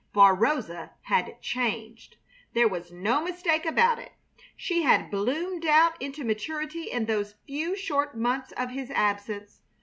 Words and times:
For 0.15 0.33
Rosa 0.33 0.93
had 1.03 1.39
changed. 1.43 2.17
There 2.53 2.67
was 2.67 2.91
no 2.91 3.21
mistake 3.23 3.67
about 3.67 3.99
it. 3.99 4.11
She 4.57 4.81
had 4.81 5.11
bloomed 5.11 5.63
out 5.67 6.01
into 6.01 6.23
maturity 6.25 6.85
in 6.89 7.05
those 7.05 7.35
few 7.45 7.75
short 7.75 8.17
months 8.17 8.51
of 8.53 8.71
his 8.71 8.89
absence. 8.89 9.61